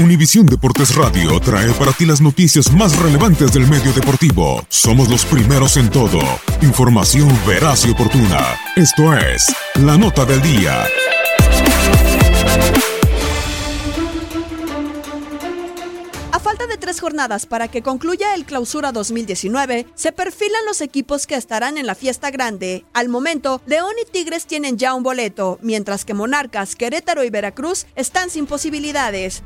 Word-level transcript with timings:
Univisión 0.00 0.46
Deportes 0.46 0.94
Radio 0.94 1.40
trae 1.40 1.72
para 1.72 1.90
ti 1.90 2.06
las 2.06 2.20
noticias 2.20 2.72
más 2.72 2.96
relevantes 2.96 3.52
del 3.52 3.66
medio 3.66 3.92
deportivo. 3.92 4.64
Somos 4.68 5.08
los 5.08 5.24
primeros 5.24 5.76
en 5.76 5.90
todo. 5.90 6.20
Información 6.62 7.28
veraz 7.44 7.84
y 7.84 7.90
oportuna. 7.90 8.38
Esto 8.76 9.12
es 9.12 9.52
La 9.74 9.98
Nota 9.98 10.24
del 10.24 10.40
Día. 10.40 10.84
A 16.30 16.38
falta 16.38 16.68
de 16.68 16.76
tres 16.76 17.00
jornadas 17.00 17.46
para 17.46 17.66
que 17.66 17.82
concluya 17.82 18.36
el 18.36 18.44
Clausura 18.44 18.92
2019, 18.92 19.86
se 19.96 20.12
perfilan 20.12 20.64
los 20.64 20.80
equipos 20.80 21.26
que 21.26 21.34
estarán 21.34 21.76
en 21.76 21.88
la 21.88 21.96
fiesta 21.96 22.30
grande. 22.30 22.84
Al 22.92 23.08
momento, 23.08 23.60
León 23.66 23.94
y 24.00 24.08
Tigres 24.08 24.46
tienen 24.46 24.78
ya 24.78 24.94
un 24.94 25.02
boleto, 25.02 25.58
mientras 25.60 26.04
que 26.04 26.14
Monarcas, 26.14 26.76
Querétaro 26.76 27.24
y 27.24 27.30
Veracruz 27.30 27.86
están 27.96 28.30
sin 28.30 28.46
posibilidades. 28.46 29.42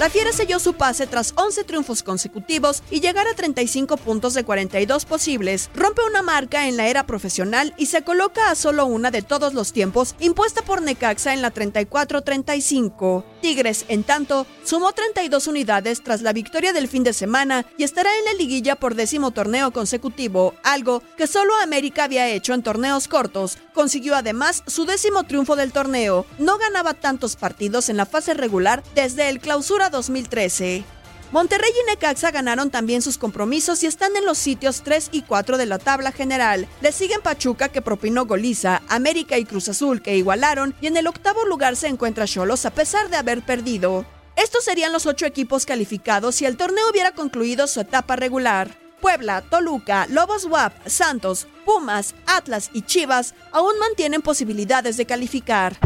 La 0.00 0.08
Fiera 0.08 0.32
selló 0.32 0.58
su 0.58 0.72
pase 0.72 1.06
tras 1.06 1.34
11 1.36 1.62
triunfos 1.64 2.02
consecutivos 2.02 2.82
y 2.90 3.00
llegar 3.00 3.28
a 3.28 3.34
35 3.34 3.98
puntos 3.98 4.32
de 4.32 4.44
42 4.44 5.04
posibles. 5.04 5.68
Rompe 5.74 6.00
una 6.08 6.22
marca 6.22 6.68
en 6.68 6.78
la 6.78 6.88
era 6.88 7.04
profesional 7.04 7.74
y 7.76 7.84
se 7.84 8.00
coloca 8.02 8.50
a 8.50 8.54
solo 8.54 8.86
una 8.86 9.10
de 9.10 9.20
todos 9.20 9.52
los 9.52 9.74
tiempos 9.74 10.14
impuesta 10.18 10.62
por 10.62 10.80
Necaxa 10.80 11.34
en 11.34 11.42
la 11.42 11.52
34-35. 11.52 13.24
Tigres, 13.42 13.84
en 13.88 14.02
tanto, 14.02 14.46
sumó 14.64 14.92
32 14.92 15.46
unidades 15.48 16.02
tras 16.02 16.22
la 16.22 16.32
victoria 16.32 16.72
del 16.72 16.88
fin 16.88 17.04
de 17.04 17.12
semana 17.12 17.66
y 17.76 17.84
estará 17.84 18.08
en 18.20 18.24
la 18.24 18.32
liguilla 18.32 18.76
por 18.76 18.94
décimo 18.94 19.32
torneo 19.32 19.70
consecutivo, 19.70 20.54
algo 20.62 21.02
que 21.18 21.26
solo 21.26 21.54
América 21.56 22.04
había 22.04 22.26
hecho 22.26 22.54
en 22.54 22.62
torneos 22.62 23.06
cortos. 23.06 23.58
Consiguió 23.74 24.16
además 24.16 24.62
su 24.66 24.86
décimo 24.86 25.24
triunfo 25.24 25.56
del 25.56 25.72
torneo. 25.72 26.24
No 26.38 26.56
ganaba 26.56 26.94
tantos 26.94 27.36
partidos 27.36 27.90
en 27.90 27.98
la 27.98 28.06
fase 28.06 28.32
regular 28.32 28.82
desde 28.94 29.28
el 29.28 29.40
clausura 29.40 29.89
2013. 29.90 30.84
Monterrey 31.32 31.70
y 31.70 31.90
Necaxa 31.90 32.32
ganaron 32.32 32.70
también 32.70 33.02
sus 33.02 33.16
compromisos 33.16 33.84
y 33.84 33.86
están 33.86 34.16
en 34.16 34.26
los 34.26 34.36
sitios 34.36 34.82
3 34.82 35.10
y 35.12 35.22
4 35.22 35.58
de 35.58 35.66
la 35.66 35.78
tabla 35.78 36.10
general. 36.10 36.66
Le 36.80 36.90
siguen 36.90 37.20
Pachuca 37.22 37.68
que 37.68 37.82
propinó 37.82 38.26
goliza, 38.26 38.82
América 38.88 39.38
y 39.38 39.44
Cruz 39.44 39.68
Azul 39.68 40.02
que 40.02 40.16
igualaron 40.16 40.74
y 40.80 40.88
en 40.88 40.96
el 40.96 41.06
octavo 41.06 41.44
lugar 41.44 41.76
se 41.76 41.86
encuentra 41.86 42.26
Cholos 42.26 42.66
a 42.66 42.70
pesar 42.70 43.10
de 43.10 43.16
haber 43.16 43.42
perdido. 43.42 44.04
Estos 44.34 44.64
serían 44.64 44.92
los 44.92 45.06
ocho 45.06 45.24
equipos 45.24 45.66
calificados 45.66 46.34
si 46.34 46.46
el 46.46 46.56
torneo 46.56 46.90
hubiera 46.90 47.12
concluido 47.12 47.68
su 47.68 47.80
etapa 47.80 48.16
regular. 48.16 48.76
Puebla, 49.00 49.42
Toluca, 49.42 50.06
Lobos 50.10 50.46
WAP, 50.46 50.72
Santos, 50.86 51.46
Pumas, 51.64 52.14
Atlas 52.26 52.70
y 52.72 52.82
Chivas 52.82 53.34
aún 53.52 53.78
mantienen 53.78 54.20
posibilidades 54.20 54.96
de 54.96 55.06
calificar. 55.06 55.78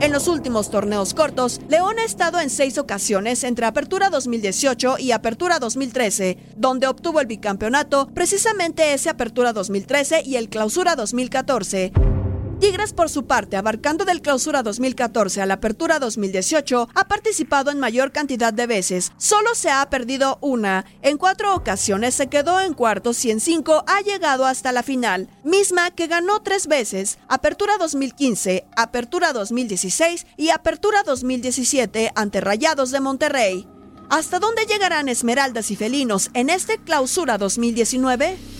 En 0.00 0.12
los 0.12 0.28
últimos 0.28 0.70
torneos 0.70 1.12
cortos, 1.12 1.60
León 1.68 1.98
ha 1.98 2.04
estado 2.04 2.40
en 2.40 2.48
seis 2.48 2.78
ocasiones 2.78 3.44
entre 3.44 3.66
Apertura 3.66 4.08
2018 4.08 4.96
y 4.98 5.12
Apertura 5.12 5.58
2013, 5.58 6.38
donde 6.56 6.86
obtuvo 6.86 7.20
el 7.20 7.26
bicampeonato, 7.26 8.08
precisamente 8.14 8.94
ese 8.94 9.10
Apertura 9.10 9.52
2013 9.52 10.22
y 10.24 10.36
el 10.36 10.48
Clausura 10.48 10.96
2014. 10.96 11.92
Tigres, 12.60 12.92
por 12.92 13.08
su 13.08 13.24
parte, 13.24 13.56
abarcando 13.56 14.04
del 14.04 14.20
Clausura 14.20 14.62
2014 14.62 15.40
a 15.40 15.46
la 15.46 15.54
Apertura 15.54 15.98
2018, 15.98 16.90
ha 16.94 17.08
participado 17.08 17.70
en 17.70 17.80
mayor 17.80 18.12
cantidad 18.12 18.52
de 18.52 18.66
veces. 18.66 19.12
Solo 19.16 19.54
se 19.54 19.70
ha 19.70 19.88
perdido 19.88 20.36
una. 20.42 20.84
En 21.00 21.16
cuatro 21.16 21.54
ocasiones 21.54 22.14
se 22.14 22.26
quedó 22.26 22.60
en 22.60 22.74
cuartos 22.74 23.24
y 23.24 23.30
en 23.30 23.40
cinco 23.40 23.82
ha 23.86 24.02
llegado 24.02 24.44
hasta 24.44 24.72
la 24.72 24.82
final, 24.82 25.30
misma 25.42 25.90
que 25.90 26.06
ganó 26.06 26.42
tres 26.42 26.66
veces: 26.66 27.18
Apertura 27.28 27.78
2015, 27.78 28.66
Apertura 28.76 29.32
2016 29.32 30.26
y 30.36 30.50
Apertura 30.50 31.02
2017 31.02 32.12
ante 32.14 32.42
Rayados 32.42 32.90
de 32.90 33.00
Monterrey. 33.00 33.66
¿Hasta 34.10 34.38
dónde 34.38 34.66
llegarán 34.66 35.08
Esmeraldas 35.08 35.70
y 35.70 35.76
Felinos 35.76 36.30
en 36.34 36.50
este 36.50 36.76
Clausura 36.76 37.38
2019? 37.38 38.59